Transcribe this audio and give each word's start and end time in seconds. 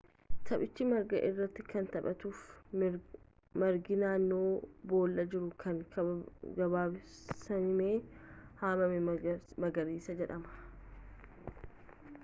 taphichi 0.45 0.83
marga 0.91 1.17
irratti 1.27 1.61
kan 1.73 1.85
taphatamuufi 1.95 2.89
margi 3.63 3.97
naannoo 4.03 4.47
boollaa 4.93 5.27
jiru 5.35 5.43
kan 5.65 5.77
gabaabsamee 6.61 7.93
haamame 8.63 8.99
magariisa 9.67 10.17
jedhama 10.25 11.55